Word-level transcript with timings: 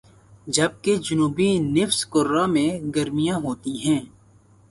جبکہ 0.47 0.93
جنوبی 1.05 1.49
نصف 1.75 2.01
کرہ 2.13 2.45
میں 2.53 2.69
گرمیاں 2.95 3.37
ہوتی 3.43 3.73
ہیں 3.85 4.01